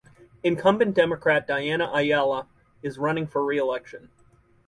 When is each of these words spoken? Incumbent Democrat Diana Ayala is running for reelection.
Incumbent 0.43 0.95
Democrat 0.95 1.45
Diana 1.45 1.91
Ayala 1.93 2.47
is 2.81 2.97
running 2.97 3.27
for 3.27 3.45
reelection. 3.45 4.09